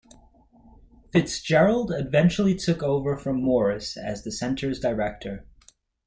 FitzGerald 1.13 1.91
eventually 1.91 2.55
took 2.55 2.81
over 2.81 3.15
from 3.15 3.39
Morris 3.39 3.95
as 3.97 4.23
the 4.23 4.31
center's 4.31 4.79
director. 4.79 5.45